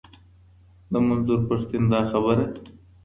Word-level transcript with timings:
د 0.91 0.93
منظور 1.07 1.39
پښتین 1.49 1.83
دا 1.91 2.01
خبره. 2.11 2.45